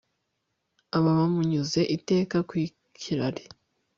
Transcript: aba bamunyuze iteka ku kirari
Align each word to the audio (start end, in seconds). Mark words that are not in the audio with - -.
aba 0.97 1.09
bamunyuze 1.19 1.81
iteka 1.97 2.37
ku 2.49 2.53
kirari 2.99 3.43